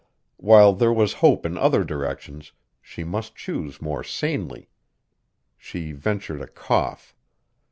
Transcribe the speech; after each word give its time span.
While 0.37 0.73
there 0.73 0.91
was 0.91 1.13
hope 1.21 1.45
in 1.45 1.59
other 1.59 1.83
directions, 1.83 2.53
she 2.81 3.03
must 3.03 3.35
choose 3.35 3.79
more 3.83 4.03
sanely. 4.03 4.67
She 5.59 5.91
ventured 5.91 6.41
a 6.41 6.47
cough. 6.47 7.13